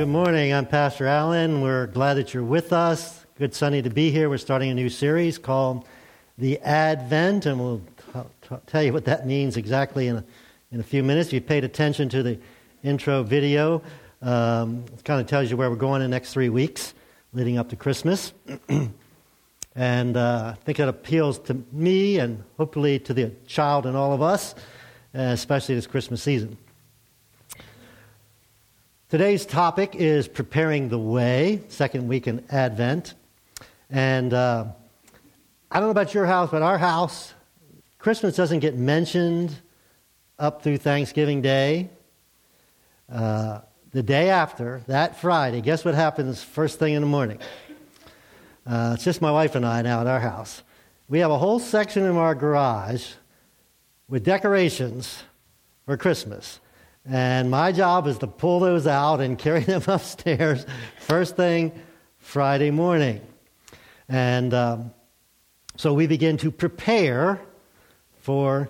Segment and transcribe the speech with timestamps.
[0.00, 0.50] good morning.
[0.54, 1.60] I'm Pastor Allen.
[1.60, 3.26] We're glad that you're with us.
[3.36, 4.30] Good Sunday to be here.
[4.30, 5.86] We're starting a new series called
[6.38, 7.82] The Advent, and we'll
[8.14, 10.24] t- t- tell you what that means exactly in a,
[10.72, 11.28] in a few minutes.
[11.28, 12.38] If you paid attention to the
[12.82, 13.82] intro video,
[14.22, 16.94] um, it kind of tells you where we're going in the next three weeks
[17.34, 18.32] leading up to Christmas.
[19.76, 24.14] and uh, I think it appeals to me and hopefully to the child and all
[24.14, 24.54] of us,
[25.12, 26.56] especially this Christmas season.
[29.10, 33.14] Today's topic is preparing the way, second week in Advent.
[33.90, 34.66] And uh,
[35.68, 37.34] I don't know about your house, but our house,
[37.98, 39.52] Christmas doesn't get mentioned
[40.38, 41.90] up through Thanksgiving Day.
[43.12, 47.40] Uh, the day after, that Friday, guess what happens first thing in the morning?
[48.64, 50.62] Uh, it's just my wife and I now at our house.
[51.08, 53.10] We have a whole section in our garage
[54.08, 55.24] with decorations
[55.84, 56.60] for Christmas.
[57.08, 60.66] And my job is to pull those out and carry them upstairs
[61.00, 61.72] first thing
[62.18, 63.20] Friday morning.
[64.08, 64.90] And um,
[65.76, 67.40] so we begin to prepare
[68.20, 68.68] for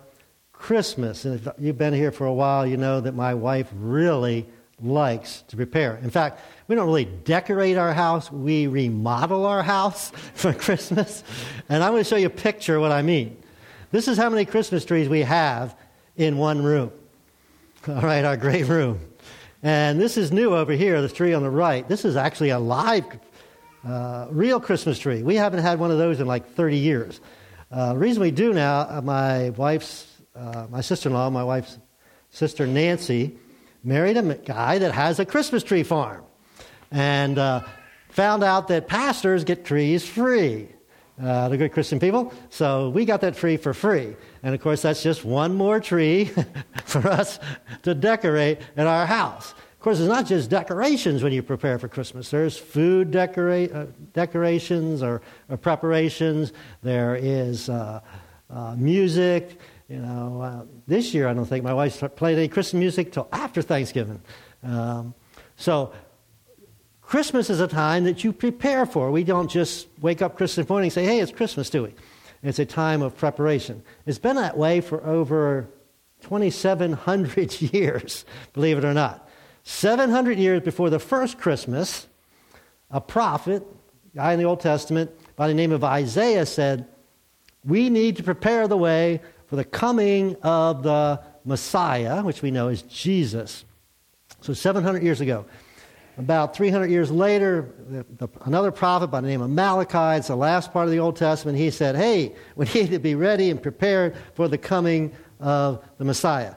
[0.52, 1.24] Christmas.
[1.24, 4.46] And if you've been here for a while, you know that my wife really
[4.82, 5.96] likes to prepare.
[5.96, 11.24] In fact, we don't really decorate our house, we remodel our house for Christmas.
[11.68, 13.36] And I'm going to show you a picture of what I mean.
[13.90, 15.76] This is how many Christmas trees we have
[16.16, 16.92] in one room.
[17.88, 19.00] All right, our great room.
[19.62, 21.88] And this is new over here, the tree on the right.
[21.88, 23.06] This is actually a live,
[23.88, 25.22] uh, real Christmas tree.
[25.22, 27.22] We haven't had one of those in like 30 years.
[27.72, 31.42] Uh, the reason we do now, uh, my wife's, uh, my sister in law, my
[31.42, 31.78] wife's
[32.28, 33.38] sister Nancy,
[33.82, 36.22] married a guy that has a Christmas tree farm.
[36.90, 37.62] And uh,
[38.10, 40.68] found out that pastors get trees free.
[41.22, 42.32] Uh, the good Christian people.
[42.48, 44.16] So we got that tree for free.
[44.42, 46.30] And of course, that's just one more tree
[46.86, 47.38] for us
[47.82, 49.50] to decorate in our house.
[49.52, 52.30] Of course, it's not just decorations when you prepare for Christmas.
[52.30, 56.54] There's food decora- uh, decorations or, or, preparations.
[56.82, 58.00] There is uh,
[58.48, 59.60] uh music.
[59.88, 63.28] You know, uh, this year I don't think my wife played any Christmas music till
[63.30, 64.22] after Thanksgiving.
[64.62, 65.14] Um,
[65.56, 65.92] so
[67.10, 69.10] Christmas is a time that you prepare for.
[69.10, 71.94] We don't just wake up Christmas morning and say, hey, it's Christmas, do we?
[72.44, 73.82] It's a time of preparation.
[74.06, 75.68] It's been that way for over
[76.20, 79.28] 2,700 years, believe it or not.
[79.64, 82.06] 700 years before the first Christmas,
[82.92, 83.66] a prophet,
[84.14, 86.86] guy in the Old Testament, by the name of Isaiah said,
[87.64, 92.68] We need to prepare the way for the coming of the Messiah, which we know
[92.68, 93.64] is Jesus.
[94.42, 95.46] So 700 years ago.
[96.18, 100.36] About 300 years later, the, the, another prophet by the name of Malachi, it's the
[100.36, 103.62] last part of the Old Testament, he said, Hey, we need to be ready and
[103.62, 106.54] prepared for the coming of the Messiah.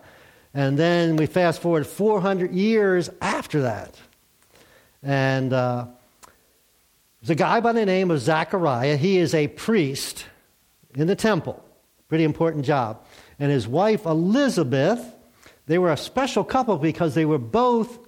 [0.53, 3.99] And then we fast forward 400 years after that.
[5.01, 5.87] And uh,
[7.21, 8.97] there's a guy by the name of Zechariah.
[8.97, 10.25] He is a priest
[10.95, 11.63] in the temple.
[12.09, 13.03] Pretty important job.
[13.39, 15.15] And his wife, Elizabeth,
[15.65, 17.99] they were a special couple because they were both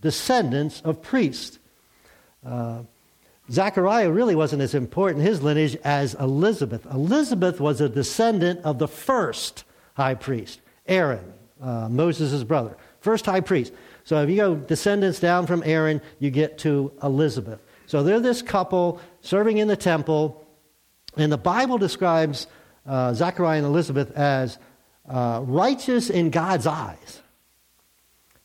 [0.00, 1.58] descendants of priests.
[2.44, 2.82] Uh,
[3.50, 6.86] Zechariah really wasn't as important, his lineage, as Elizabeth.
[6.86, 12.76] Elizabeth was a descendant of the first high priest, Aaron, uh, Moses' brother.
[13.00, 13.72] First high priest.
[14.04, 17.60] So if you go descendants down from Aaron, you get to Elizabeth.
[17.86, 20.46] So they're this couple serving in the temple,
[21.16, 22.46] and the Bible describes
[22.86, 24.58] uh, Zechariah and Elizabeth as
[25.08, 27.20] uh, righteous in God's eyes.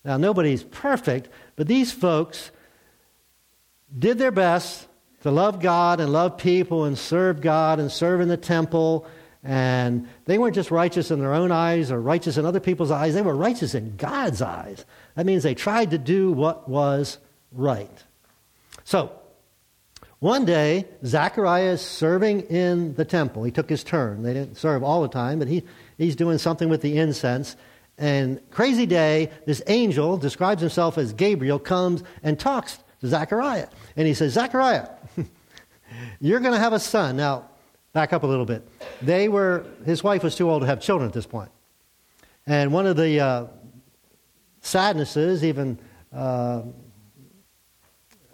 [0.04, 2.52] Now, nobody's perfect, but these folks
[3.98, 4.88] did their best
[5.22, 9.08] to love God and love people and serve God and serve in the temple.
[9.44, 13.14] And they weren't just righteous in their own eyes or righteous in other people's eyes,
[13.14, 14.86] they were righteous in God's eyes.
[15.16, 17.18] That means they tried to do what was
[17.52, 18.04] right.
[18.84, 19.12] So,
[20.20, 23.44] one day, Zachariah is serving in the temple.
[23.44, 24.24] He took his turn.
[24.24, 25.64] They didn't serve all the time, but he,
[25.98, 27.56] he's doing something with the incense.
[27.98, 33.68] And crazy day, this angel describes himself as Gabriel, comes and talks to Zechariah.
[33.96, 34.90] And he says, Zechariah,
[36.20, 37.16] you're going to have a son.
[37.16, 37.50] Now,
[37.94, 38.68] back up a little bit.
[39.02, 41.50] They were, his wife was too old to have children at this point.
[42.46, 43.46] And one of the uh,
[44.60, 45.80] sadnesses, even
[46.14, 46.64] uh,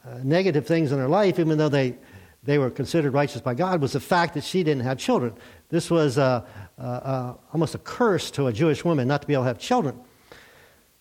[0.04, 1.96] uh, negative things in their life, even though they,
[2.44, 5.34] they were considered righteous by God, was the fact that she didn't have children.
[5.70, 6.44] This was uh,
[6.82, 9.60] uh, uh, almost a curse to a Jewish woman not to be able to have
[9.60, 10.00] children.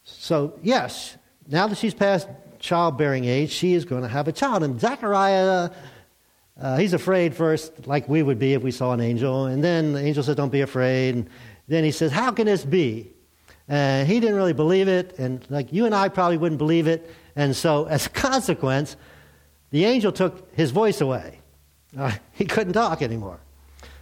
[0.04, 1.16] So, yes,
[1.48, 2.28] now that she's past
[2.58, 4.62] childbearing age, she is going to have a child.
[4.62, 5.70] And Zechariah,
[6.60, 9.46] uh, he's afraid first, like we would be if we saw an angel.
[9.46, 11.14] And then the angel says, Don't be afraid.
[11.14, 11.30] And
[11.66, 13.12] then he says, How can this be?
[13.66, 15.18] And he didn't really believe it.
[15.18, 17.10] And like you and I probably wouldn't believe it.
[17.36, 18.96] And so, as a consequence,
[19.70, 21.40] the angel took his voice away.
[21.96, 23.40] Uh, he couldn't talk anymore.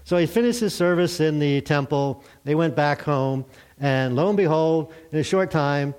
[0.09, 2.25] So he finished his service in the temple.
[2.45, 3.45] They went back home.
[3.79, 5.95] And lo and behold, in a short time,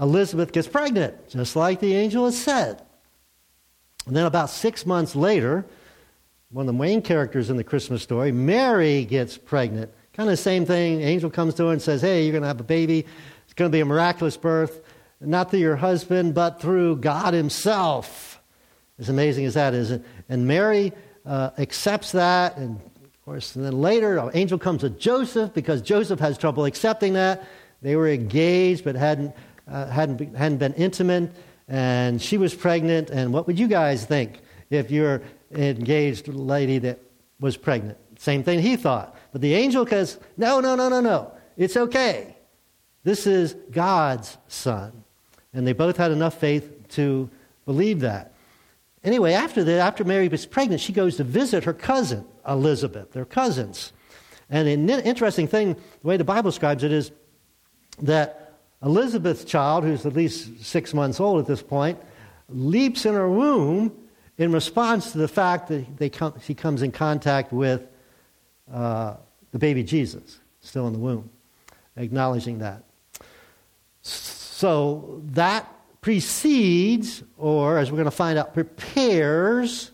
[0.00, 2.82] Elizabeth gets pregnant, just like the angel had said.
[4.06, 5.66] And then about six months later,
[6.48, 9.92] one of the main characters in the Christmas story, Mary gets pregnant.
[10.14, 11.02] Kind of the same thing.
[11.02, 13.04] Angel comes to her and says, Hey, you're going to have a baby.
[13.44, 14.80] It's going to be a miraculous birth,
[15.20, 18.40] not through your husband, but through God Himself.
[18.98, 19.90] As amazing as that is.
[20.30, 20.94] And Mary
[21.26, 22.56] uh, accepts that.
[22.56, 22.80] And
[23.22, 27.12] of course, and then later, an angel comes to Joseph because Joseph has trouble accepting
[27.12, 27.46] that.
[27.80, 29.32] They were engaged but hadn't,
[29.70, 31.30] uh, hadn't, hadn't been intimate.
[31.68, 33.10] And she was pregnant.
[33.10, 34.40] And what would you guys think
[34.70, 35.22] if you're
[35.52, 36.98] engaged lady that
[37.38, 37.96] was pregnant?
[38.18, 39.16] Same thing he thought.
[39.30, 41.30] But the angel says, No, no, no, no, no.
[41.56, 42.36] It's okay.
[43.04, 45.04] This is God's son.
[45.54, 47.30] And they both had enough faith to
[47.66, 48.31] believe that.
[49.04, 53.12] Anyway, after that, after Mary was pregnant, she goes to visit her cousin, Elizabeth.
[53.12, 53.92] They're cousins.
[54.48, 57.10] And an interesting thing, the way the Bible describes it, is
[58.00, 61.98] that Elizabeth's child, who's at least six months old at this point,
[62.48, 63.96] leaps in her womb
[64.38, 67.86] in response to the fact that they come, she comes in contact with
[68.72, 69.16] uh,
[69.52, 71.30] the baby Jesus, still in the womb,
[71.96, 72.82] acknowledging that.
[74.02, 75.68] So that
[76.02, 79.90] precedes, or as we're going to find out, prepares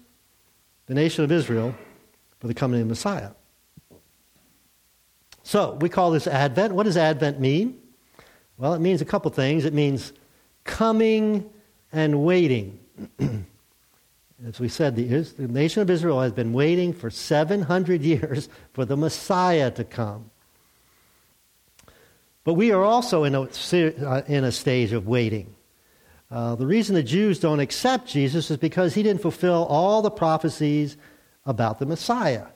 [0.87, 1.75] the nation of Israel
[2.41, 3.31] for the coming of the Messiah.
[5.45, 6.75] So we call this Advent.
[6.75, 7.81] What does Advent mean?
[8.57, 9.65] Well, it means a couple things.
[9.65, 10.13] It means
[10.65, 11.49] coming
[11.93, 12.81] and waiting.
[14.47, 18.85] As we said, the, the, nation of Israel has been waiting for 700 years for
[18.85, 20.31] the Messiah to come.
[22.45, 25.55] But we are also in a, uh, in a stage of waiting.
[26.31, 30.11] Uh, the reason the Jews don't accept Jesus is because he didn't fulfill all the
[30.11, 30.97] prophecies
[31.47, 32.47] about the Messiah.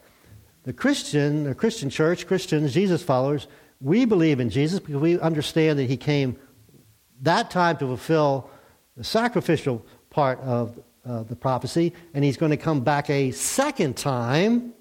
[0.65, 3.49] The Christian, the Christian church, Christians, Jesus followers,
[3.81, 6.37] we believe in Jesus because we understand that he came
[7.23, 8.51] that time to fulfill
[8.97, 13.97] the sacrificial part of uh, the prophecy, and he's going to come back a second
[13.97, 14.75] time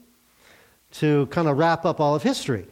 [0.91, 2.65] to kind of wrap up all of history.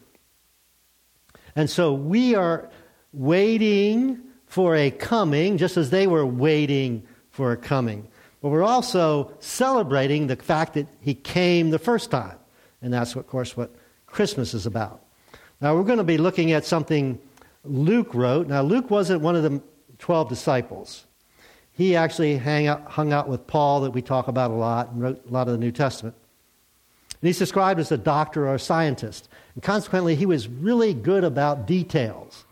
[1.55, 2.69] And so we are
[3.13, 4.19] waiting
[4.49, 8.05] for a coming, just as they were waiting for a coming.
[8.41, 12.37] But we're also celebrating the fact that he came the first time.
[12.81, 13.73] And that's, of course, what
[14.07, 15.03] Christmas is about.
[15.61, 17.19] Now, we're going to be looking at something
[17.63, 18.47] Luke wrote.
[18.47, 19.61] Now, Luke wasn't one of the
[19.99, 21.05] 12 disciples.
[21.73, 25.23] He actually out, hung out with Paul, that we talk about a lot, and wrote
[25.25, 26.15] a lot of the New Testament.
[27.21, 29.29] And he's described as a doctor or a scientist.
[29.53, 32.45] And consequently, he was really good about details.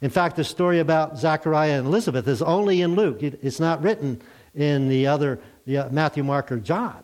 [0.00, 3.22] In fact, the story about Zachariah and Elizabeth is only in Luke.
[3.22, 4.22] It's not written
[4.54, 7.02] in the other the, uh, Matthew, Mark, or John.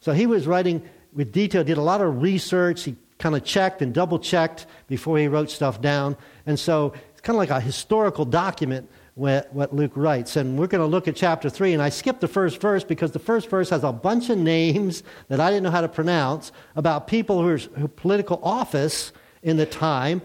[0.00, 0.82] So he was writing
[1.12, 2.84] with detail, did a lot of research.
[2.84, 6.16] He kind of checked and double checked before he wrote stuff down.
[6.46, 10.36] And so it's kind of like a historical document what, what Luke writes.
[10.36, 11.72] And we're going to look at chapter 3.
[11.72, 15.02] And I skipped the first verse because the first verse has a bunch of names
[15.28, 19.56] that I didn't know how to pronounce about people who are who political office in
[19.56, 20.22] the time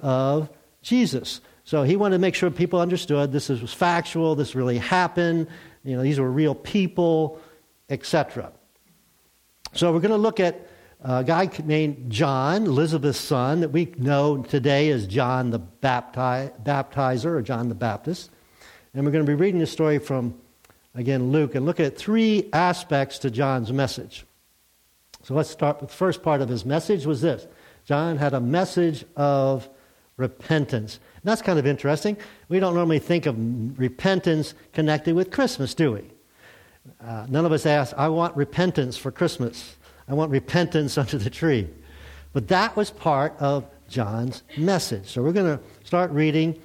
[0.00, 0.50] of
[0.82, 1.40] Jesus.
[1.64, 5.46] So he wanted to make sure people understood this was factual, this really happened,
[5.84, 7.40] you know, these were real people,
[7.88, 8.52] etc.
[9.72, 10.66] So we're going to look at
[11.00, 17.26] a guy named John, Elizabeth's son, that we know today as John the Bapti- Baptizer
[17.26, 18.30] or John the Baptist.
[18.94, 20.34] And we're going to be reading this story from,
[20.94, 24.24] again, Luke, and look at three aspects to John's message.
[25.24, 27.46] So let's start with the first part of his message was this.
[27.84, 29.68] John had a message of
[30.22, 30.98] repentance.
[31.16, 32.16] And that's kind of interesting.
[32.48, 33.36] We don't normally think of
[33.78, 36.10] repentance connected with Christmas, do we?
[37.04, 39.76] Uh, none of us ask, I want repentance for Christmas.
[40.08, 41.68] I want repentance under the tree.
[42.32, 45.08] But that was part of John's message.
[45.08, 46.58] So we're going to start reading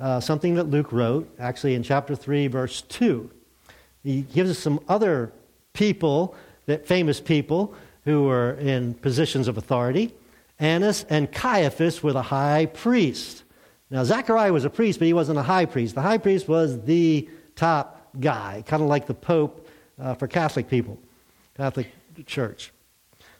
[0.00, 3.30] uh, something that Luke wrote, actually in chapter 3, verse 2.
[4.02, 5.32] He gives us some other
[5.74, 6.34] people,
[6.66, 7.74] that famous people,
[8.04, 10.12] who were in positions of authority.
[10.60, 13.42] Annas and Caiaphas were the high priest.
[13.90, 15.96] Now, Zechariah was a priest, but he wasn't a high priest.
[15.96, 19.66] The high priest was the top guy, kind of like the Pope
[19.98, 20.98] uh, for Catholic people,
[21.56, 21.88] Catholic
[22.26, 22.72] Church.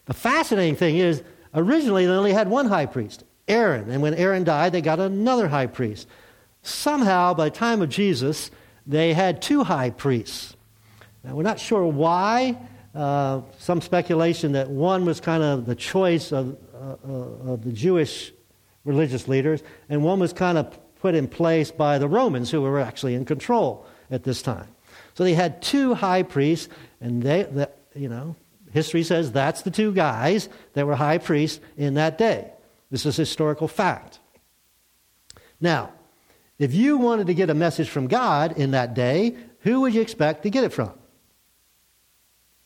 [0.06, 1.22] The fascinating thing is,
[1.54, 3.90] originally they only had one high priest, Aaron.
[3.90, 6.08] And when Aaron died, they got another high priest.
[6.62, 8.50] Somehow, by the time of Jesus,
[8.86, 10.56] they had two high priests.
[11.22, 12.58] Now, we're not sure why.
[12.94, 18.32] Uh, some speculation that one was kind of the choice of, of the Jewish
[18.84, 22.80] religious leaders, and one was kind of put in place by the Romans, who were
[22.80, 23.86] actually in control.
[24.10, 24.68] at this time.
[25.14, 26.68] So they had two high priests,
[27.00, 28.36] and they, the, you know,
[28.72, 32.50] history says that's the two guys that were high priests in that day.
[32.90, 34.18] This is historical fact.
[35.60, 35.92] Now,
[36.58, 40.00] if you wanted to get a message from God in that day, who would you
[40.00, 40.92] expect to get it from?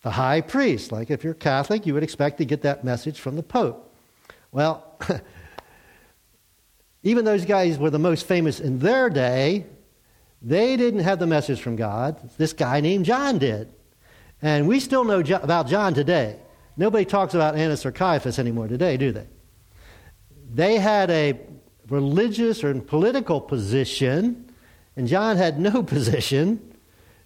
[0.02, 0.92] The high priest.
[0.92, 3.93] Like if you're Catholic, you would expect to get that message from the Pope.
[4.54, 5.00] Well,
[7.02, 9.66] even those guys were the most famous in their day,
[10.40, 12.30] they didn't have the message from God.
[12.38, 13.72] This guy named John did.
[14.40, 16.38] And we still know about John today.
[16.76, 19.26] Nobody talks about Annas or Caiaphas anymore today, do they?
[20.52, 21.40] They had a
[21.88, 24.52] religious or political position,
[24.94, 26.76] and John had no position.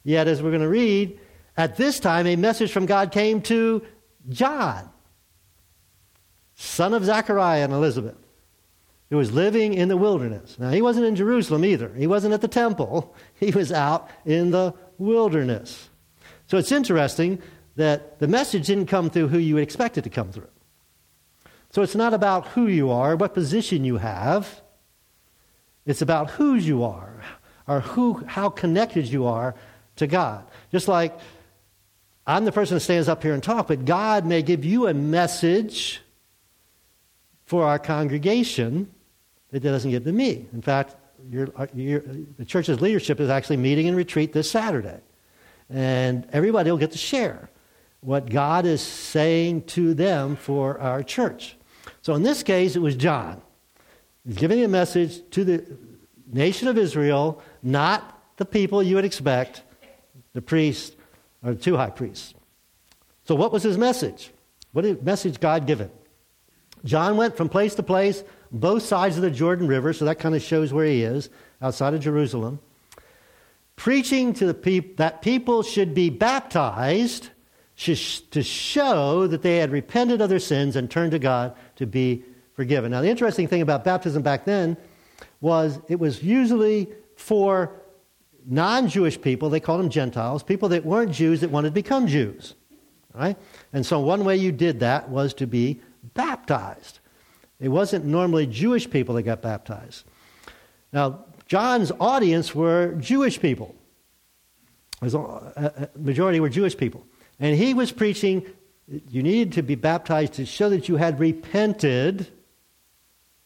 [0.02, 1.20] Yet, as we're going to read,
[1.58, 3.82] at this time a message from God came to
[4.30, 4.88] John,
[6.58, 8.16] son of Zechariah and Elizabeth,
[9.10, 10.58] who was living in the wilderness.
[10.58, 14.50] Now, he wasn't in Jerusalem either, he wasn't at the temple, he was out in
[14.50, 15.88] the wilderness.
[16.48, 17.40] So it's interesting
[17.76, 20.48] that the message didn't come through who you would expect it to come through.
[21.70, 24.62] So it's not about who you are, what position you have.
[25.86, 27.22] It's about whose you are,
[27.68, 29.54] or who, how connected you are
[29.96, 30.44] to God.
[30.72, 31.16] Just like
[32.26, 34.94] I'm the person that stands up here and talk, but God may give you a
[34.94, 36.00] message
[37.48, 38.86] for our congregation
[39.52, 40.44] that doesn't get to me.
[40.52, 40.96] In fact,
[41.30, 42.00] your, your,
[42.36, 45.00] the church's leadership is actually meeting in retreat this Saturday.
[45.70, 47.48] And everybody will get to share
[48.00, 51.56] what God is saying to them for our church.
[52.02, 53.40] So in this case, it was John.
[54.26, 55.64] He's giving a message to the
[56.30, 59.62] nation of Israel, not the people you would expect,
[60.34, 60.96] the priest
[61.42, 62.34] or the two high priests.
[63.24, 64.32] So what was his message?
[64.72, 65.90] What message God give him?
[66.84, 70.34] John went from place to place, both sides of the Jordan River, so that kind
[70.34, 71.28] of shows where he is,
[71.60, 72.60] outside of Jerusalem
[73.78, 77.30] preaching to the people that people should be baptized
[77.76, 82.24] to show that they had repented of their sins and turned to God to be
[82.54, 82.90] forgiven.
[82.90, 84.76] Now, the interesting thing about baptism back then
[85.40, 87.72] was it was usually for
[88.44, 92.08] non Jewish people, they called them Gentiles, people that weren't Jews that wanted to become
[92.08, 92.56] Jews.
[93.14, 93.36] Right?
[93.72, 95.80] And so, one way you did that was to be
[96.14, 97.00] baptized.
[97.60, 100.04] It wasn't normally Jewish people that got baptized.
[100.92, 103.74] Now, John's audience were Jewish people.
[105.02, 107.06] A majority were Jewish people.
[107.40, 108.44] And he was preaching
[109.10, 112.26] you needed to be baptized to show that you had repented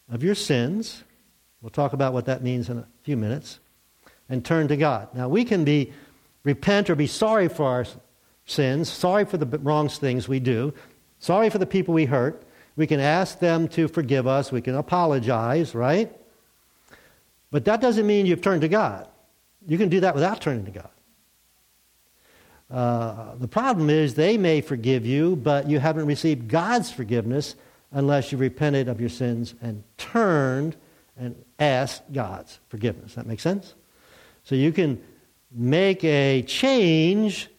[0.09, 1.03] of your sins.
[1.61, 3.59] We'll talk about what that means in a few minutes.
[4.29, 5.13] And turn to God.
[5.13, 5.91] Now, we can be
[6.43, 7.85] repent or be sorry for our
[8.45, 10.73] sins, sorry for the wrong things we do,
[11.19, 12.43] sorry for the people we hurt.
[12.75, 14.51] We can ask them to forgive us.
[14.51, 16.11] We can apologize, right?
[17.51, 19.07] But that doesn't mean you've turned to God.
[19.67, 20.89] You can do that without turning to God.
[22.71, 27.55] Uh, the problem is they may forgive you, but you haven't received God's forgiveness
[27.91, 30.75] unless you repented of your sins and turned
[31.17, 33.13] and asked God's forgiveness.
[33.13, 33.75] That makes sense?
[34.43, 35.01] So you can
[35.51, 37.49] make a change,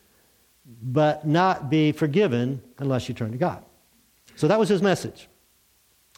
[0.82, 3.64] but not be forgiven unless you turn to God.
[4.36, 5.28] So that was his message.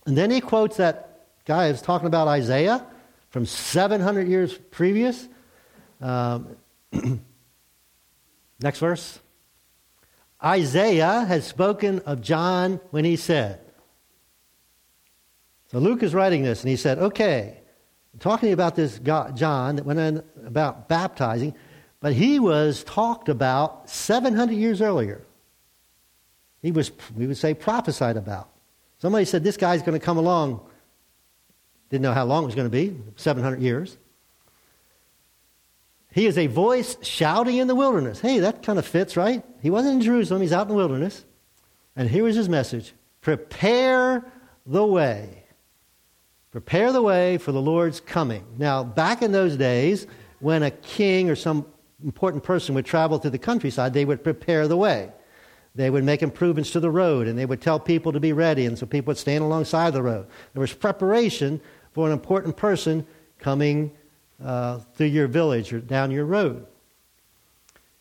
[0.07, 2.85] And then he quotes that guy who's talking about Isaiah
[3.31, 5.29] from 700 years previous.
[6.01, 6.57] Um,
[8.61, 9.19] next verse.
[10.43, 13.61] Isaiah has spoken of John when he said,
[15.69, 17.59] so Luke is writing this, and he said, okay,
[18.21, 21.55] talking about this John that went on about baptizing,
[22.01, 25.23] but he was talked about 700 years earlier.
[26.67, 28.51] He was, we would say, prophesied about.
[28.99, 30.61] Somebody said, this guy's going to come along
[31.91, 33.97] didn't know how long it was going to be 700 years.
[36.11, 38.21] He is a voice shouting in the wilderness.
[38.21, 39.45] Hey, that kind of fits, right?
[39.63, 41.25] He wasn't in Jerusalem, he's out in the wilderness.
[41.95, 44.25] And here was his message Prepare
[44.67, 45.45] the way.
[46.51, 48.45] Prepare the way for the Lord's coming.
[48.59, 50.09] Now, back in those days,
[50.41, 51.67] when a king or some
[52.03, 55.13] important person would travel through the countryside, they would prepare the way.
[55.77, 58.65] They would make improvements to the road and they would tell people to be ready,
[58.65, 60.27] and so people would stand alongside the road.
[60.55, 61.61] There was preparation
[61.93, 63.07] for an important person
[63.39, 63.93] coming
[64.43, 66.67] uh, through your village or down your road.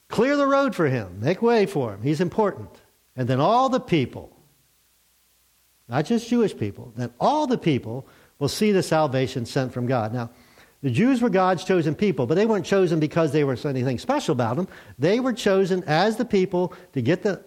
[0.08, 2.02] Clear the road for him, make way for him.
[2.02, 2.70] He's important.
[3.18, 4.32] And then all the people,
[5.90, 8.08] not just Jewish people, then all the people
[8.40, 10.14] will see the salvation sent from God.
[10.14, 10.30] Now,
[10.82, 14.34] the Jews were God's chosen people, but they weren't chosen because they were anything special
[14.34, 14.68] about them.
[15.00, 17.44] They were chosen as the people to get the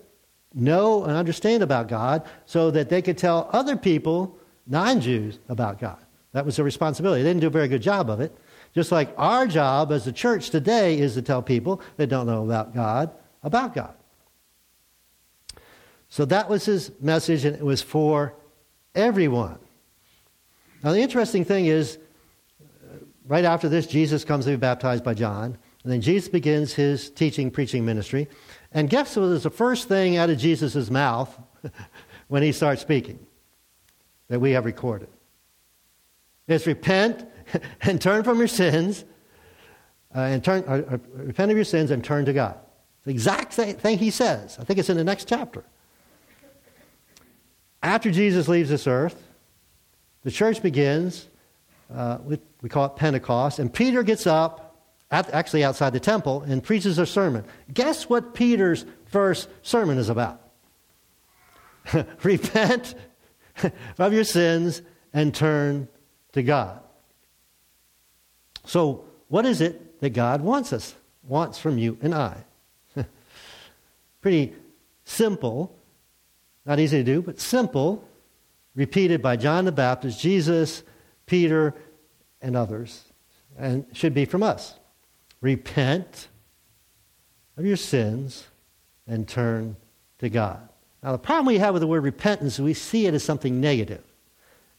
[0.55, 4.37] know and understand about God so that they could tell other people,
[4.67, 5.99] non Jews, about God.
[6.33, 7.23] That was their responsibility.
[7.23, 8.37] They didn't do a very good job of it.
[8.75, 12.45] Just like our job as a church today is to tell people that don't know
[12.45, 13.11] about God
[13.43, 13.95] about God.
[16.09, 18.35] So that was his message, and it was for
[18.95, 19.59] everyone.
[20.83, 21.99] Now, the interesting thing is,
[22.63, 26.73] uh, right after this, Jesus comes to be baptized by John, and then Jesus begins
[26.73, 28.29] his teaching, preaching ministry.
[28.73, 31.37] And guess what is the first thing out of Jesus' mouth
[32.29, 33.19] when he starts speaking
[34.29, 35.09] that we have recorded?
[36.47, 37.27] It's repent
[37.83, 39.05] and turn from your sins,
[40.15, 42.59] uh, and turn, uh, uh, repent of your sins and turn to God.
[43.05, 44.59] The exact same thing he says.
[44.59, 45.65] I think it's in the next chapter.
[47.83, 49.23] After Jesus leaves this earth,
[50.25, 51.29] the church begins.
[51.95, 53.61] Uh, we, we, call it Pentecost.
[53.61, 54.68] And Peter gets up,
[55.11, 57.45] at, actually outside the temple, and preaches a sermon.
[57.73, 60.41] Guess what Peter's first sermon is about?
[62.23, 62.95] Repent
[63.99, 65.89] of your sins and turn
[66.33, 66.81] to God.
[68.65, 72.45] So, what is it that God wants us, wants from you and I?
[74.21, 74.55] Pretty
[75.05, 75.75] simple,
[76.67, 78.07] not easy to do, but simple,
[78.75, 80.83] repeated by John the Baptist, Jesus,
[81.27, 81.75] Peter,
[82.41, 83.05] and others,
[83.57, 84.78] and should be from us.
[85.41, 86.29] Repent
[87.57, 88.47] of your sins
[89.07, 89.77] and turn
[90.19, 90.69] to God.
[91.03, 93.61] Now, the problem we have with the word repentance is we see it as something
[93.61, 94.03] negative.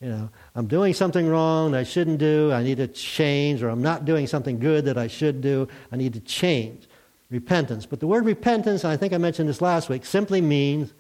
[0.02, 2.52] You know, I'm doing something wrong that I shouldn't do.
[2.54, 5.68] I need to change, or I'm not doing something good that I should do.
[5.92, 6.88] I need to change.
[7.30, 7.86] Repentance.
[7.86, 10.94] But the word repentance, I think I mentioned this last week, simply means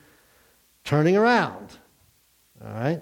[0.83, 1.77] turning around.
[2.63, 3.01] All right?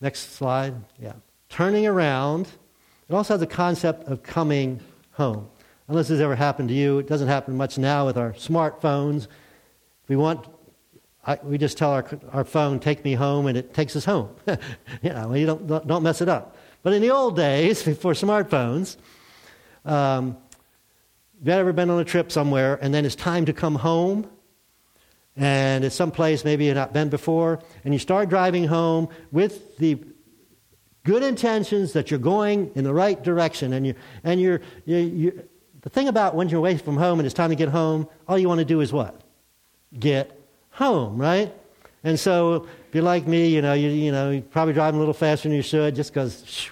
[0.00, 0.74] Next slide.
[1.00, 1.14] Yeah.
[1.48, 2.48] Turning around.
[3.08, 4.80] It also has the concept of coming
[5.12, 5.48] home.
[5.88, 9.24] Unless this ever happened to you, it doesn't happen much now with our smartphones.
[10.02, 10.46] If we want
[11.26, 14.30] I, we just tell our, our phone, take me home, and it takes us home.
[15.02, 16.56] you know, you don't, don't mess it up.
[16.84, 18.96] But in the old days, before smartphones,
[19.84, 20.36] um,
[21.42, 24.30] you ever been on a trip somewhere, and then it's time to come home,
[25.34, 29.98] and it's someplace maybe you've not been before, and you start driving home with the
[31.02, 33.94] good intentions that you're going in the right direction, and you
[34.24, 35.48] and you're, you you
[35.86, 38.36] the thing about when you're away from home and it's time to get home, all
[38.36, 39.20] you want to do is what?
[39.96, 40.36] Get
[40.70, 41.54] home, right?
[42.02, 44.98] And so if you're like me, you know, you, you know, you're probably driving a
[44.98, 46.68] little faster than you should just because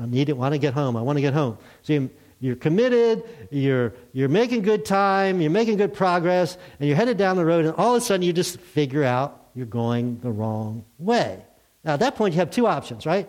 [0.00, 0.96] I need it, want to get home.
[0.96, 1.58] I want to get home.
[1.82, 6.96] So you, you're committed, you're, you're making good time, you're making good progress, and you're
[6.96, 10.20] headed down the road, and all of a sudden you just figure out you're going
[10.20, 11.42] the wrong way.
[11.82, 13.28] Now, at that point, you have two options, right?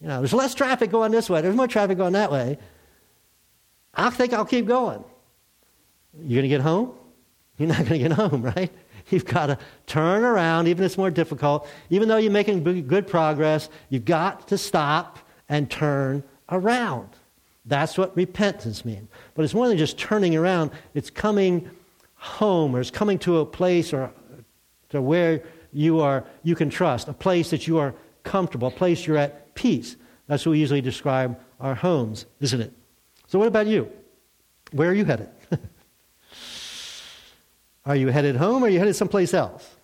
[0.00, 2.56] You know, there's less traffic going this way, there's more traffic going that way.
[3.96, 5.02] I think I'll keep going.
[6.20, 6.92] You're going to get home?
[7.58, 8.70] You're not going to get home, right?
[9.10, 11.68] You've got to turn around, even if it's more difficult.
[11.90, 17.08] Even though you're making good progress, you've got to stop and turn around.
[17.64, 19.08] That's what repentance means.
[19.34, 21.68] But it's more than just turning around, it's coming
[22.14, 24.10] home or it's coming to a place or
[24.90, 29.06] to where you are you can trust, a place that you are comfortable, a place
[29.06, 29.96] you're at peace.
[30.26, 32.72] That's what we usually describe our homes, isn't it?
[33.26, 33.90] So what about you?
[34.72, 35.28] Where are you headed?
[37.86, 39.76] Are you headed home or are you headed someplace else?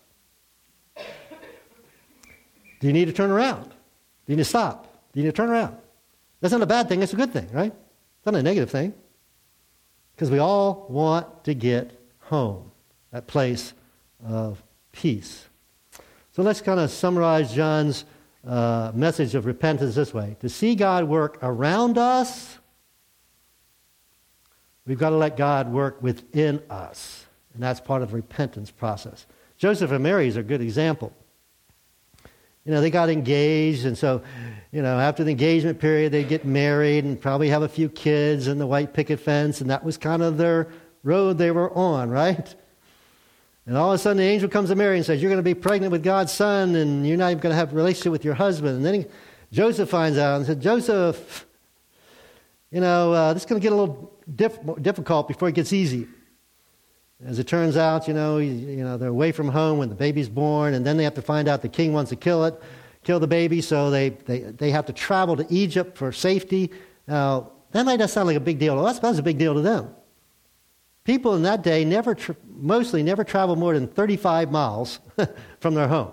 [0.96, 3.66] Do you need to turn around?
[3.66, 3.70] Do
[4.26, 4.92] you need to stop?
[5.12, 5.76] Do you need to turn around?
[6.40, 7.72] That's not a bad thing, it's a good thing, right?
[7.72, 8.92] It's not a negative thing.
[10.16, 12.72] Because we all want to get home,
[13.12, 13.72] that place
[14.26, 15.46] of peace.
[16.32, 18.04] So let's kind of summarize John's
[18.44, 22.58] uh, message of repentance this way To see God work around us,
[24.86, 27.26] we've got to let God work within us.
[27.54, 29.26] And that's part of the repentance process.
[29.58, 31.12] Joseph and Mary is a good example.
[32.64, 34.22] You know, they got engaged, and so,
[34.70, 38.46] you know, after the engagement period, they get married and probably have a few kids
[38.46, 40.68] and the white picket fence, and that was kind of their
[41.02, 42.54] road they were on, right?
[43.66, 45.42] And all of a sudden, the angel comes to Mary and says, You're going to
[45.42, 48.24] be pregnant with God's son, and you're not even going to have a relationship with
[48.24, 48.76] your husband.
[48.76, 49.06] And then he,
[49.52, 51.46] Joseph finds out and said, Joseph,
[52.70, 55.72] you know, uh, this is going to get a little diff- difficult before it gets
[55.72, 56.08] easy.
[57.24, 60.28] As it turns out, you know, you know, they're away from home when the baby's
[60.28, 62.60] born, and then they have to find out the king wants to kill it,
[63.04, 66.70] kill the baby, so they, they, they have to travel to Egypt for safety.
[67.06, 69.38] Now, that might not sound like a big deal to us, but that's a big
[69.38, 69.94] deal to them.
[71.04, 75.00] People in that day never, tra- mostly never travel more than 35 miles
[75.60, 76.12] from their home.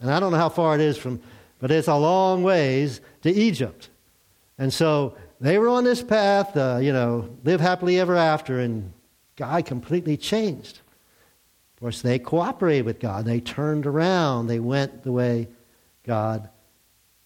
[0.00, 1.20] And I don't know how far it is from,
[1.58, 3.88] but it's a long ways to Egypt.
[4.58, 8.92] And so they were on this path, uh, you know, live happily ever after, and
[9.36, 10.80] God completely changed.
[11.74, 13.24] Of course, they cooperated with God.
[13.24, 14.46] They turned around.
[14.46, 15.48] They went the way
[16.04, 16.48] God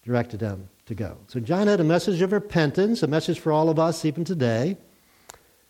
[0.03, 0.69] directed them.
[0.87, 1.17] to go.
[1.27, 4.77] So John had a message of repentance, a message for all of us even today.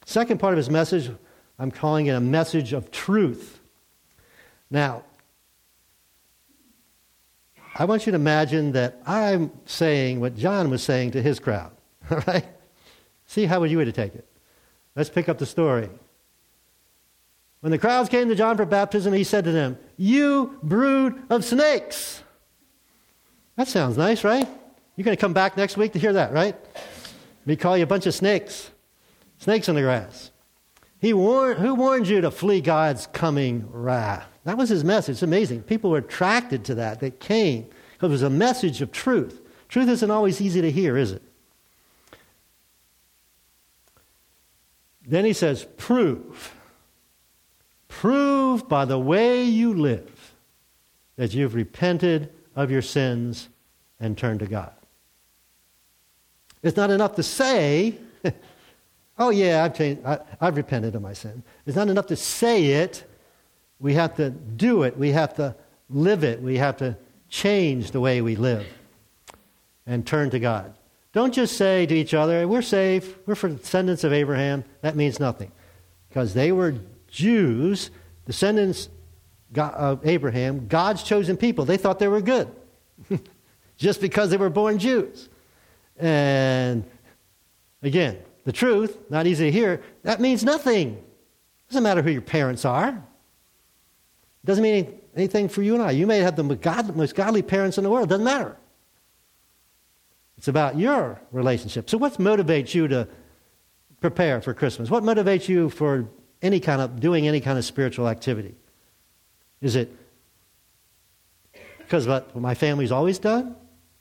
[0.06, 1.12] Second part of his message,
[1.60, 3.60] I'm calling it a message of truth.
[4.70, 5.04] Now,
[7.78, 11.77] I want you to imagine that I'm saying what John was saying to his crowd.
[12.12, 12.46] All right?
[13.26, 14.28] See how would you would take it?
[14.96, 15.90] Let's pick up the story.
[17.62, 21.44] When the crowds came to John for baptism, he said to them, You brood of
[21.44, 22.24] snakes.
[23.56, 24.48] That sounds nice, right?
[24.96, 26.56] You're going to come back next week to hear that, right?
[27.46, 28.72] We call you a bunch of snakes.
[29.40, 30.32] Snakes in the grass.
[31.00, 34.28] He warned, who warned you to flee God's coming wrath?
[34.46, 35.14] That was his message.
[35.14, 35.64] It's amazing.
[35.64, 37.00] People were attracted to that.
[37.00, 39.42] They came because it was a message of truth.
[39.70, 41.22] Truth isn't always easy to hear, is it?
[45.08, 46.54] Then he says, prove.
[47.88, 50.36] Prove by the way you live
[51.16, 53.48] that you've repented of your sins
[54.00, 54.74] and turned to God.
[56.62, 57.96] It's not enough to say,
[59.18, 61.42] oh, yeah, I've, changed, I, have repented of my sin.
[61.66, 63.04] It's not enough to say it.
[63.80, 64.98] We have to do it.
[64.98, 65.56] We have to
[65.90, 66.42] live it.
[66.42, 66.98] We have to
[67.30, 68.66] change the way we live
[69.86, 70.74] and turn to God.
[71.18, 74.64] Don't just say to each other, we're safe, we're descendants of Abraham.
[74.82, 75.52] That means nothing.
[76.08, 76.76] Because they were
[77.08, 77.90] Jews,
[78.28, 78.90] descendants
[79.56, 81.66] of Abraham, God's chosen people.
[81.66, 82.56] They thought they were good
[83.78, 85.28] just because they were born Jews.
[85.98, 86.84] And
[87.82, 90.98] again, the truth, not easy to hear, that means nothing.
[90.98, 92.90] It Doesn't matter who your parents are.
[92.90, 95.90] It Doesn't mean anything for you and I.
[95.90, 98.08] You may have the most godly parents in the world.
[98.08, 98.56] Doesn't matter.
[100.38, 101.90] It's about your relationship.
[101.90, 103.08] So, what motivates you to
[104.02, 104.90] prepare for Christmas?
[104.90, 106.08] What motivates you for
[106.42, 108.56] any kind of doing any kind of spiritual activity?
[109.62, 109.96] Is it
[111.80, 113.56] because what my family's always done?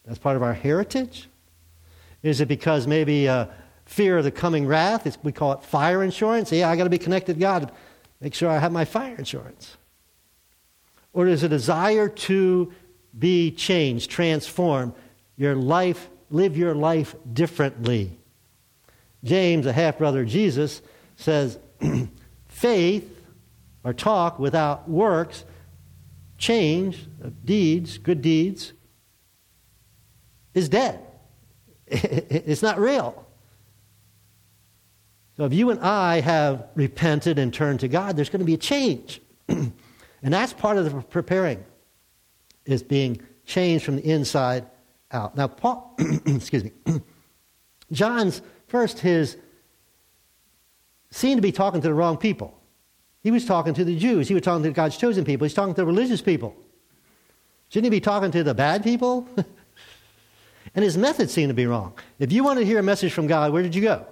[0.04, 1.28] That's part of our heritage.
[2.22, 3.46] Is it because maybe uh,
[3.84, 5.06] fear of the coming wrath?
[5.06, 6.52] It's, we call it fire insurance.
[6.52, 7.72] Yeah, I got to be connected to God.
[8.20, 9.76] Make sure I have my fire insurance.
[11.12, 12.72] Or is it a desire to
[13.18, 14.92] be changed, transformed,
[15.36, 18.18] your life, live your life differently?
[19.24, 20.82] James, a half brother of Jesus,
[21.16, 21.58] says,
[22.48, 23.26] faith
[23.84, 25.44] or talk without works,
[26.38, 28.72] change of deeds, good deeds,
[30.54, 31.00] is dead.
[31.88, 33.24] It's not real.
[35.36, 38.54] So if you and I have repented and turned to God, there's going to be
[38.54, 39.20] a change.
[39.48, 39.72] and
[40.22, 41.62] that's part of the preparing,
[42.64, 44.66] is being changed from the inside
[45.16, 45.36] out.
[45.36, 46.72] Now, Paul, excuse me,
[47.92, 49.36] John's first, his
[51.10, 52.56] seemed to be talking to the wrong people.
[53.22, 54.28] He was talking to the Jews.
[54.28, 55.46] He was talking to God's chosen people.
[55.46, 56.54] He's talking to the religious people.
[57.70, 59.28] Shouldn't he be talking to the bad people?
[60.76, 61.94] And his methods seem to be wrong.
[62.18, 64.06] If you wanted to hear a message from God, where did you go?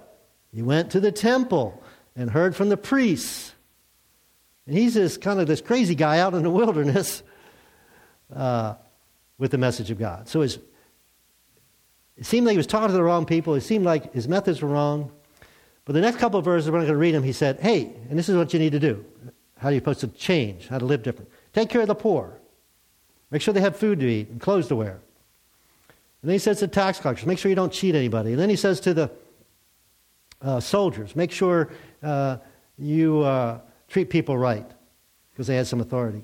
[0.51, 1.81] You went to the temple
[2.15, 3.53] and heard from the priests.
[4.65, 7.21] And he's this kind of this crazy guy out in the wilderness
[8.35, 8.75] uh,
[9.37, 10.27] with the message of God.
[10.27, 10.57] So his,
[12.17, 13.55] it seemed like he was talking to the wrong people.
[13.55, 15.11] It seemed like his methods were wrong.
[15.83, 17.23] But the next couple of verses, we're not going to read them.
[17.23, 19.05] He said, Hey, and this is what you need to do.
[19.57, 20.67] How are you supposed to change?
[20.67, 21.29] How to live different?
[21.53, 22.39] Take care of the poor.
[23.31, 24.99] Make sure they have food to eat and clothes to wear.
[26.21, 28.31] And then he says to tax collectors, make sure you don't cheat anybody.
[28.31, 29.11] And then he says to the
[30.41, 31.69] uh, soldiers, make sure
[32.01, 32.37] uh,
[32.77, 34.65] you uh, treat people right,
[35.31, 36.23] because they had some authority.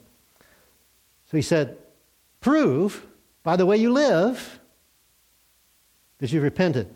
[1.30, 1.78] So he said,
[2.40, 3.06] prove
[3.44, 4.60] by the way you live
[6.22, 6.88] that you've repented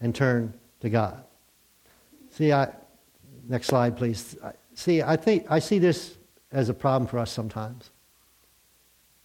[0.00, 1.24] and turned to God.
[2.30, 2.68] See, I,
[3.48, 4.36] next slide, please.
[4.74, 6.16] See, I think I see this
[6.50, 7.90] as a problem for us sometimes.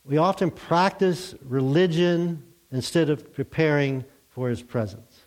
[0.05, 5.21] We often practice religion instead of preparing for his presence.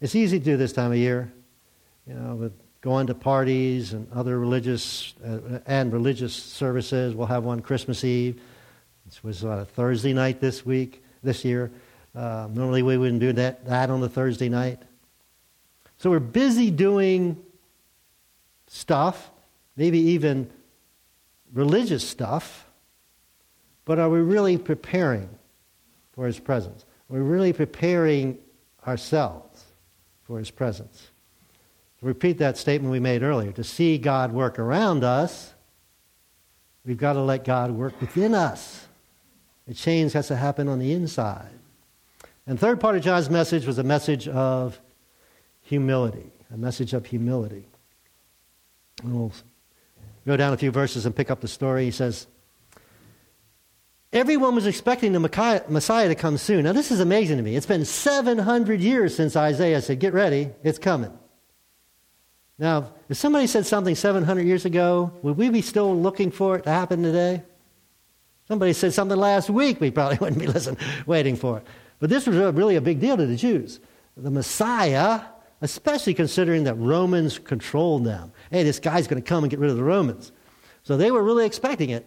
[0.00, 1.32] It's easy to do this time of year,
[2.06, 7.14] you know, with going to parties and other religious uh, and religious services.
[7.14, 8.40] We'll have one Christmas Eve.
[9.04, 11.70] This was on a Thursday night this week, this year.
[12.14, 14.80] Uh, normally we wouldn't do that, that on the Thursday night.
[15.98, 17.42] So we're busy doing
[18.66, 19.30] stuff,
[19.76, 20.50] maybe even
[21.52, 22.66] religious stuff,
[23.84, 25.28] but are we really preparing
[26.12, 26.84] for His presence.
[27.08, 28.38] We're really preparing
[28.86, 29.64] ourselves
[30.24, 31.10] for His presence.
[32.00, 35.52] To repeat that statement we made earlier, to see God work around us,
[36.84, 38.86] we've got to let God work within us.
[39.66, 41.50] The change has to happen on the inside.
[42.46, 44.80] And third part of John's message was a message of
[45.62, 47.66] humility, a message of humility.
[49.04, 49.32] we'll
[50.26, 51.84] go down a few verses and pick up the story.
[51.84, 52.26] He says,
[54.12, 56.64] Everyone was expecting the Messiah to come soon.
[56.64, 57.56] Now, this is amazing to me.
[57.56, 61.16] It's been 700 years since Isaiah said, Get ready, it's coming.
[62.58, 66.64] Now, if somebody said something 700 years ago, would we be still looking for it
[66.64, 67.42] to happen today?
[68.48, 71.66] Somebody said something last week, we probably wouldn't be listening, waiting for it.
[72.02, 73.78] But this was really a big deal to the Jews.
[74.16, 75.20] The Messiah,
[75.60, 78.32] especially considering that Romans controlled them.
[78.50, 80.32] Hey, this guy's going to come and get rid of the Romans.
[80.82, 82.04] So they were really expecting it.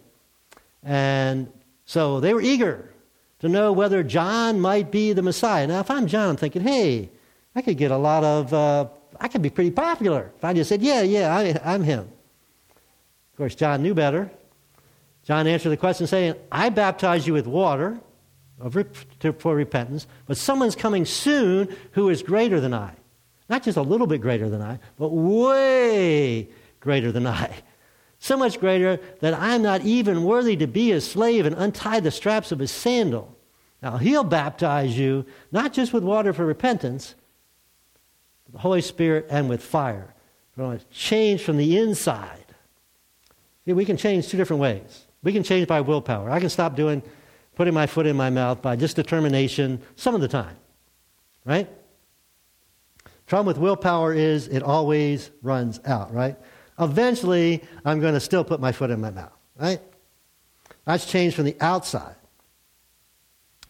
[0.82, 1.50] And
[1.86, 2.92] so they were eager
[3.38, 5.66] to know whether John might be the Messiah.
[5.66, 7.08] Now, if I'm John, I'm thinking, hey,
[7.54, 10.68] I could get a lot of, uh, I could be pretty popular if I just
[10.68, 12.00] said, yeah, yeah, I, I'm him.
[12.00, 14.30] Of course, John knew better.
[15.24, 17.98] John answered the question saying, I baptize you with water
[19.38, 22.92] for repentance, but someone's coming soon who is greater than I.
[23.48, 26.48] Not just a little bit greater than I, but way
[26.80, 27.50] greater than I.
[28.18, 32.10] So much greater that I'm not even worthy to be his slave and untie the
[32.10, 33.36] straps of his sandal.
[33.82, 37.14] Now, he'll baptize you not just with water for repentance,
[38.46, 40.14] but the Holy Spirit and with fire.
[40.56, 42.46] We're going to change from the inside.
[43.66, 45.06] See, we can change two different ways.
[45.22, 46.30] We can change by willpower.
[46.30, 47.02] I can stop doing
[47.56, 50.56] putting my foot in my mouth by just determination some of the time.
[51.44, 51.68] Right?
[53.26, 56.36] Problem with willpower is it always runs out, right?
[56.78, 59.80] Eventually, I'm going to still put my foot in my mouth, right?
[60.84, 62.14] That's change from the outside.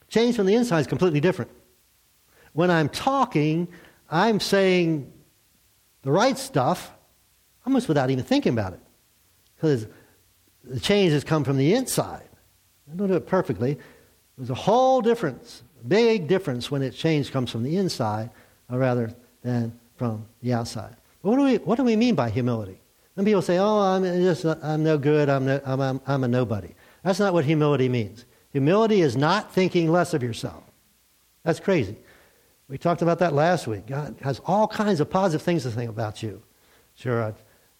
[0.09, 1.51] Change from the inside is completely different.
[2.53, 3.68] When I'm talking,
[4.11, 5.12] I'm saying
[6.03, 6.92] the right stuff
[7.64, 8.81] almost without even thinking about it.
[9.57, 9.87] Because
[10.64, 12.29] the change has come from the inside.
[12.90, 13.79] I don't do it perfectly.
[14.37, 18.31] There's a whole difference, big difference when it change comes from the inside
[18.68, 20.96] rather than from the outside.
[21.22, 22.81] But what do we, what do we mean by humility?
[23.14, 26.29] Some people say, oh, I'm, just, I'm no good, I'm, no, I'm, I'm, I'm a
[26.29, 26.75] nobody.
[27.03, 28.27] That's not what humility means.
[28.53, 30.62] Humility is not thinking less of yourself.
[31.42, 31.96] That's crazy.
[32.68, 33.87] We talked about that last week.
[33.87, 36.42] God has all kinds of positive things to think about you.
[36.94, 37.33] Sure, I,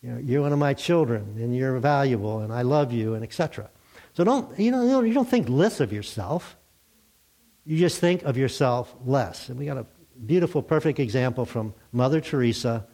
[0.03, 3.25] you know, you're one of my children, and you're valuable, and I love you, and
[3.25, 3.69] etc.
[4.17, 6.57] So don't, you know, you don't think less of yourself.
[7.67, 9.51] You just think of yourself less.
[9.51, 9.85] And we got a
[10.25, 12.87] beautiful, perfect example from Mother Teresa,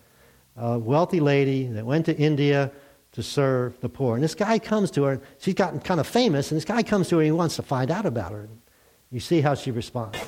[0.57, 2.73] a wealthy lady that went to India
[3.13, 4.17] to serve the poor.
[4.17, 7.09] And this guy comes to her, she's gotten kind of famous, and this guy comes
[7.11, 8.49] to her and he wants to find out about her.
[9.13, 10.19] You see how she responds.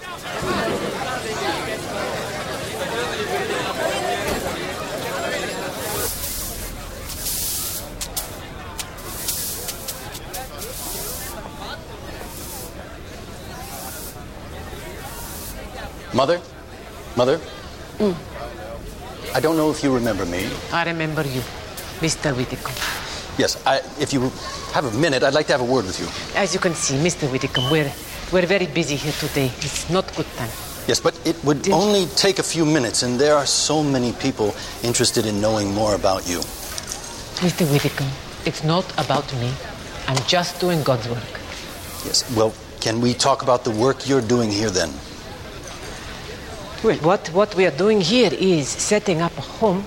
[16.15, 16.41] Mother?
[17.17, 17.39] Mother?
[17.99, 18.15] Mm.
[19.35, 20.49] I don't know if you remember me.
[20.73, 21.41] I remember you,
[22.01, 22.33] Mr.
[22.37, 22.75] Whitcomb.
[23.37, 24.31] Yes, I, if you
[24.73, 26.07] have a minute, I'd like to have a word with you.
[26.39, 27.29] As you can see, Mr.
[27.31, 27.91] Whitcomb, we're,
[28.33, 29.51] we're very busy here today.
[29.59, 30.51] It's not good time.
[30.87, 32.09] Yes, but it would Did only you?
[32.15, 36.29] take a few minutes, and there are so many people interested in knowing more about
[36.29, 36.39] you.
[37.43, 37.67] Mr.
[37.73, 38.11] Whitcomb,
[38.47, 39.51] it's not about me.
[40.07, 41.41] I'm just doing God's work.
[42.07, 44.91] Yes, well, can we talk about the work you're doing here then?
[46.85, 49.85] Well, what, what we are doing here is setting up a home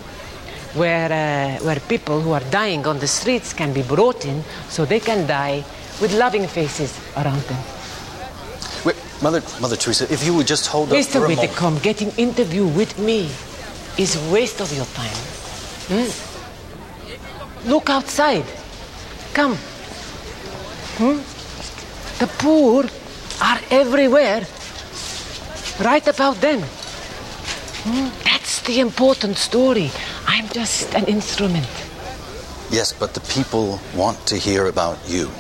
[0.74, 4.84] where, uh, where people who are dying on the streets can be brought in so
[4.84, 5.64] they can die
[6.02, 7.62] with loving faces around them.
[8.84, 11.18] Wait, Mother, Mother Teresa, if you would just hold Mr.
[11.18, 13.30] up for Whitcomb, getting interview with me
[14.00, 15.18] is waste of your time.
[15.92, 17.70] Hmm?
[17.70, 18.46] Look outside.
[19.36, 19.54] Come.
[20.98, 21.18] Hmm?
[22.18, 22.86] The poor
[23.40, 24.48] are everywhere.
[25.80, 26.64] Write about them.
[28.24, 29.92] That's the important story.
[30.28, 31.68] I'm just an instrument.
[32.70, 35.32] Yes, but the people want to hear about you.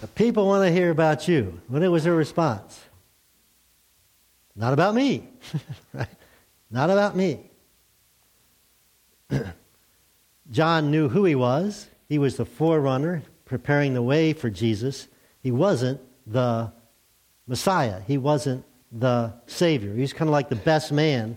[0.00, 1.60] The people want to hear about you.
[1.68, 2.80] What was her response?
[4.56, 5.28] Not about me.
[5.92, 6.08] right?
[6.70, 7.50] Not about me.
[10.50, 11.88] John knew who he was.
[12.08, 15.06] He was the forerunner, preparing the way for Jesus.
[15.40, 16.72] He wasn't the
[17.46, 18.00] Messiah.
[18.06, 19.92] He wasn't the Savior.
[19.94, 21.36] He's kind of like the best man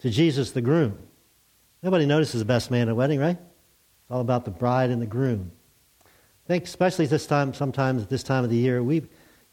[0.00, 0.98] to Jesus the groom.
[1.82, 3.36] Nobody notices the best man at a wedding, right?
[3.36, 5.52] It's all about the bride and the groom.
[6.04, 9.06] I think, especially this time, sometimes at this time of the year, we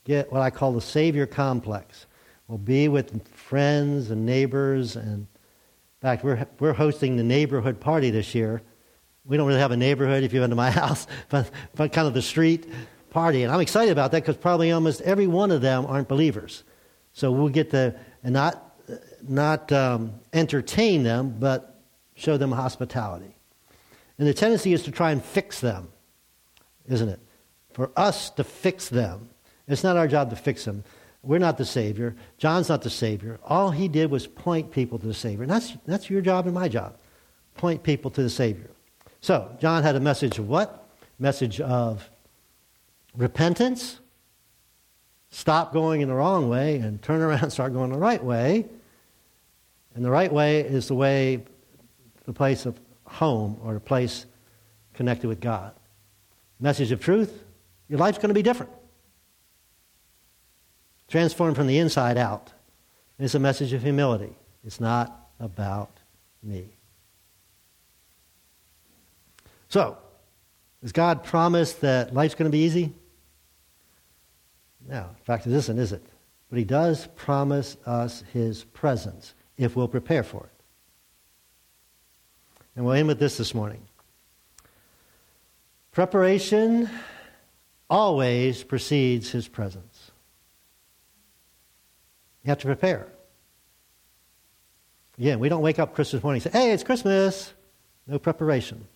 [0.06, 2.06] get what I call the Savior complex.
[2.47, 5.28] We'll be with friends and neighbors, and in
[6.02, 8.62] fact, we're, we're hosting the neighborhood party this year.
[9.26, 12.08] We don't really have a neighborhood if you've been to my house, but, but kind
[12.08, 12.67] of the street
[13.10, 13.43] party.
[13.43, 16.63] And I'm excited about that because probably almost every one of them aren't believers.
[17.13, 18.76] So we'll get to not,
[19.28, 21.82] not um, entertain them, but
[22.15, 23.36] show them hospitality.
[24.17, 25.89] And the tendency is to try and fix them,
[26.88, 27.19] isn't it?
[27.74, 29.30] for us to fix them.
[29.67, 30.84] It's not our job to fix them.
[31.24, 32.15] We're not the Savior.
[32.38, 33.39] John's not the Savior.
[33.43, 35.43] All he did was point people to the Savior.
[35.43, 36.97] And that's, that's your job and my job.
[37.56, 38.71] Point people to the Savior.
[39.21, 40.89] So, John had a message of what?
[41.19, 42.10] Message of
[43.15, 44.00] repentance.
[45.32, 48.65] Stop going in the wrong way and turn around and start going the right way.
[49.96, 51.44] And the right way is the way,
[52.26, 54.26] the place of home or the place
[54.94, 55.74] connected with God.
[56.60, 57.44] Message of truth
[57.89, 58.72] your life's going to be different.
[61.10, 62.54] Transformed from the inside out.
[63.20, 64.34] It's a message of humility.
[64.63, 65.91] It's not about
[66.41, 66.70] me.
[69.67, 69.98] So,
[70.82, 72.94] does God promise that life's going to be easy?
[74.88, 76.06] No, in fact, it isn't, is it?
[76.50, 80.63] But He does promise us His presence if we'll prepare for it.
[82.76, 83.82] And we'll end with this this morning.
[85.91, 86.89] Preparation
[87.89, 90.12] always precedes his presence.
[92.44, 93.08] You have to prepare.
[95.17, 97.54] Again, we don't wake up Christmas morning and say, hey, it's Christmas.
[98.08, 98.88] No preparation.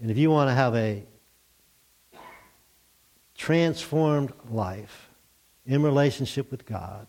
[0.00, 1.02] And if you want to have a
[3.36, 5.08] transformed life
[5.66, 7.06] in relationship with God,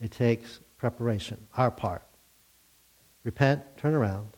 [0.00, 2.02] it takes preparation, our part.
[3.24, 4.28] Repent, turn around,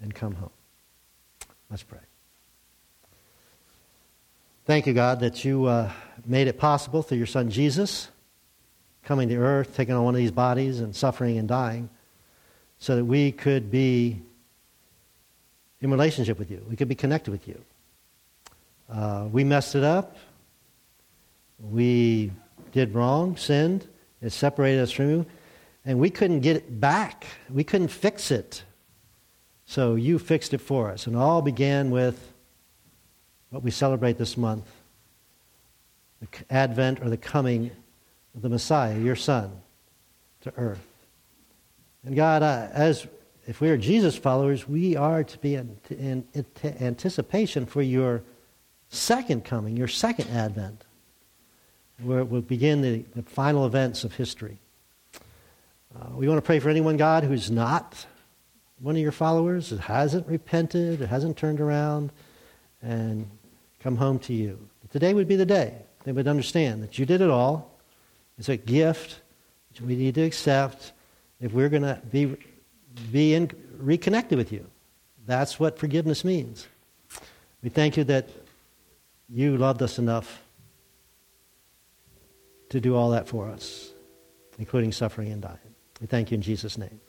[0.00, 0.50] and come home.
[1.70, 1.98] Let's pray.
[4.64, 5.90] Thank you, God, that you uh,
[6.24, 8.08] made it possible through your Son Jesus
[9.02, 11.88] coming to earth, taking on one of these bodies and suffering and dying,
[12.78, 14.20] so that we could be
[15.80, 16.64] in relationship with you.
[16.68, 17.64] We could be connected with you.
[18.88, 20.16] Uh, we messed it up.
[21.58, 22.32] We
[22.72, 23.86] did wrong, sinned.
[24.22, 25.26] It separated us from you.
[25.84, 27.26] And we couldn't get it back.
[27.50, 28.62] We couldn't fix it.
[29.66, 31.06] So you fixed it for us.
[31.06, 32.32] And all began with
[33.50, 34.70] what we celebrate this month
[36.20, 37.70] the advent or the coming
[38.34, 39.52] of the Messiah, your Son,
[40.40, 40.84] to earth.
[42.04, 43.06] And God, uh, as
[43.46, 46.44] if we are Jesus followers, we are to be in, in, in
[46.80, 48.22] anticipation for your
[48.88, 50.84] second coming, your second advent,
[52.02, 54.58] where it will begin the, the final events of history.
[55.14, 58.06] Uh, we want to pray for anyone, God, who's not
[58.80, 62.10] one of your followers that hasn't repented, that hasn't turned around
[62.82, 63.28] and
[63.80, 64.58] come home to you.
[64.90, 65.74] Today would be the day
[66.04, 67.70] they would understand that you did it all.
[68.38, 69.20] It's a gift
[69.70, 70.92] which we need to accept
[71.40, 72.36] if we're going to be,
[73.12, 74.64] be in, reconnected with you.
[75.26, 76.66] That's what forgiveness means.
[77.62, 78.28] We thank you that
[79.28, 80.42] you loved us enough
[82.70, 83.90] to do all that for us,
[84.58, 85.58] including suffering and dying.
[86.00, 87.00] We thank you in Jesus' name.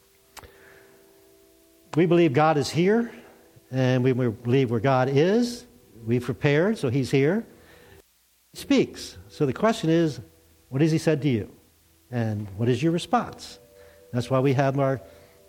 [1.96, 3.12] We believe God is here,
[3.72, 5.66] and we believe where God is.
[6.06, 7.46] We've prepared, so He's here.
[8.54, 9.18] He speaks.
[9.28, 10.20] So the question is,
[10.70, 11.52] what has He said to you?
[12.12, 13.60] And what is your response?
[14.12, 15.02] That's why we have our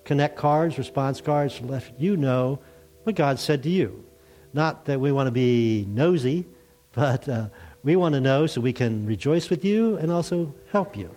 [0.04, 2.59] connect cards, response cards, to let you know
[3.04, 4.04] what God said to you.
[4.52, 6.46] Not that we want to be nosy,
[6.92, 7.46] but uh,
[7.83, 11.14] we want to know so we can rejoice with you and also help you.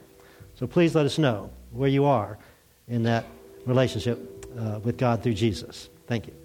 [0.56, 2.38] So please let us know where you are
[2.88, 3.26] in that
[3.66, 5.90] relationship uh, with God through Jesus.
[6.08, 6.43] Thank you.